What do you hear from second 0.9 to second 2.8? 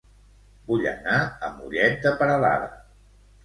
anar a Mollet de Peralada